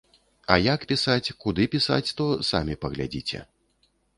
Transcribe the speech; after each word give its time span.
А 0.53 0.55
як 0.67 0.85
пісаць, 0.91 1.35
куды 1.45 1.67
пісаць, 1.75 2.09
то 2.23 2.31
самі 2.51 2.81
паглядзіце. 2.87 3.47